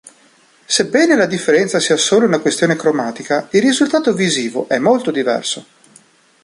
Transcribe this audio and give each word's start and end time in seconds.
Sebbene 0.65 1.15
la 1.15 1.27
differenza 1.27 1.79
sia 1.79 1.95
solo 1.95 2.25
una 2.25 2.39
questione 2.39 2.75
cromatica 2.75 3.47
il 3.51 3.61
risultato 3.61 4.15
visivo 4.15 4.67
è 4.67 4.79
molto 4.79 5.11
diverso. 5.11 5.63